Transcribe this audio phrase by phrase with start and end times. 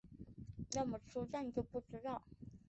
[0.73, 2.23] 要怎么出站就不知道